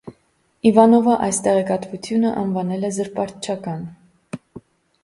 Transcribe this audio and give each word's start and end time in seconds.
Իվանովը 0.69 1.17
այս 1.27 1.39
տեղեկատվությունը 1.49 2.33
անվանել 2.45 2.89
է 2.89 2.93
զրպարտչական։ 2.99 3.87